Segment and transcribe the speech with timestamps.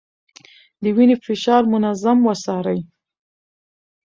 [0.83, 2.79] د وينې فشار منظم وڅارئ.